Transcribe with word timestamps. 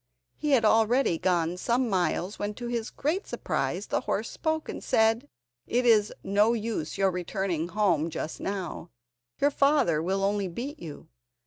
He 0.35 0.49
had 0.53 0.65
already 0.65 1.19
gone 1.19 1.57
some 1.57 1.87
miles 1.87 2.39
when, 2.39 2.55
to 2.55 2.65
his 2.65 2.89
great 2.89 3.27
surprise, 3.27 3.85
the 3.85 4.01
horse 4.01 4.31
spoke, 4.31 4.67
and 4.67 4.83
said: 4.83 5.29
"It 5.67 5.85
is 5.85 6.11
no 6.23 6.53
use 6.53 6.97
your 6.97 7.11
returning 7.11 7.67
home 7.67 8.09
just 8.09 8.39
now, 8.39 8.89
your 9.39 9.51
father 9.51 10.01
will 10.01 10.23
only 10.23 10.47
beat 10.47 10.79
you. 10.79 11.09